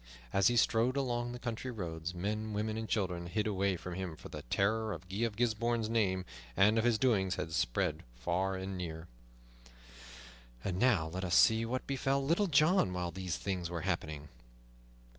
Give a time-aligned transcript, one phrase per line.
[0.33, 4.15] As he strode along the country roads, men, women, and children hid away from him,
[4.15, 6.25] for the terror of Guy of Gisbourne's name
[6.57, 9.07] and of his doings had spread far and near.
[10.63, 14.29] And now let us see what befell Little John while these things were happening.